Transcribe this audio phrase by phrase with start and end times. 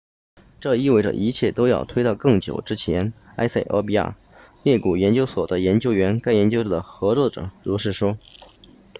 [0.59, 4.15] 这意味着一切都要推到更久之前埃塞俄比亚
[4.63, 8.17] 裂谷研究所的研究员该研究的合著者 berhane asfaw 如是说